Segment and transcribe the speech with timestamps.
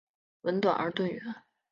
[0.41, 1.21] 吻短而钝圆。